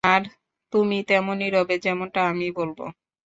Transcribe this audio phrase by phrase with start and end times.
[0.03, 0.21] আর
[0.73, 2.79] তুমি তেমনই রবে, যেমনটা আমি বলব।